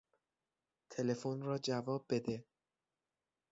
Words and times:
تلفن 0.89 1.41
را 1.41 1.57
جواب 1.57 2.05
بده! 2.09 2.45